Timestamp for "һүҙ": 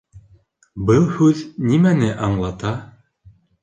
1.19-1.45